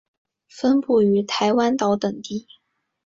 [0.49, 2.47] 分布于台湾岛等地。